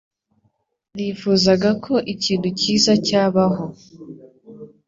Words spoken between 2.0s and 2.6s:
ikintu